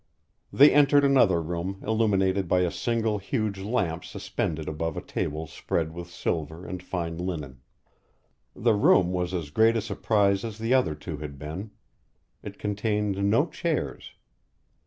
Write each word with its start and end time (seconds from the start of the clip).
They 0.51 0.73
entered 0.73 1.03
another 1.05 1.39
room 1.39 1.79
illuminated 1.85 2.47
by 2.47 2.61
a 2.61 2.71
single 2.71 3.19
huge 3.19 3.59
lamp 3.59 4.03
suspended 4.03 4.67
above 4.67 4.97
a 4.97 5.01
table 5.01 5.45
spread 5.45 5.93
with 5.93 6.09
silver 6.09 6.65
and 6.65 6.81
fine 6.81 7.19
linen. 7.19 7.61
The 8.55 8.73
room 8.73 9.11
was 9.11 9.31
as 9.31 9.51
great 9.51 9.77
a 9.77 9.79
surprise 9.81 10.43
as 10.43 10.57
the 10.57 10.73
other 10.73 10.95
two 10.95 11.17
had 11.17 11.37
been. 11.37 11.69
It 12.41 12.57
contained 12.57 13.23
no 13.29 13.45
chairs. 13.45 14.13